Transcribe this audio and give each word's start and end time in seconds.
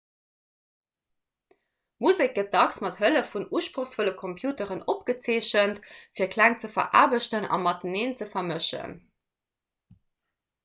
musek 2.05 2.31
gëtt 2.37 2.55
dacks 2.55 2.79
mat 2.85 2.95
hëllef 3.01 3.27
vun 3.33 3.43
usprochsvolle 3.59 4.13
computeren 4.21 4.81
opgezeechent 4.93 5.85
fir 6.19 6.31
kläng 6.37 6.57
ze 6.63 6.69
veraarbechten 6.79 7.47
a 7.51 7.59
mateneen 7.67 8.15
ze 8.23 8.29
vermëschen 8.33 8.97